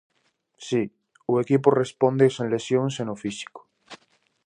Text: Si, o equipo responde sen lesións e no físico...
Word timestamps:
Si, 0.67 0.81
o 1.31 1.33
equipo 1.43 1.69
responde 1.81 2.25
sen 2.35 2.47
lesións 2.55 2.93
e 3.01 3.03
no 3.05 3.15
físico... 3.23 3.61